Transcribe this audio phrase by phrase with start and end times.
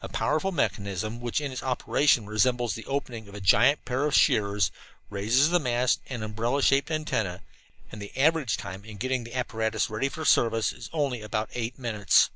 [0.00, 4.14] A powerful mechanism which in its operation resembles the opening of a giant pair of
[4.14, 4.70] shears,
[5.10, 7.42] raises the mast and umbrella shaped antenna,
[7.92, 11.78] and the average time in getting the apparatus ready for service is only about eight
[11.78, 12.30] minutes.